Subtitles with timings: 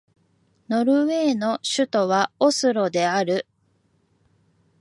[0.67, 3.45] ノルウェーの首都はオスロである